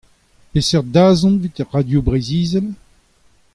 Peseurt 0.51 0.83
dazont 0.87 1.35
evit 1.35 1.51
Radio 1.61 2.01
Breizh 2.01 2.31
Izel? 2.31 2.73